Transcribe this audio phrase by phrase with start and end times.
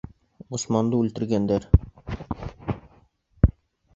[0.53, 1.67] Ғосманды үлтергәндәр.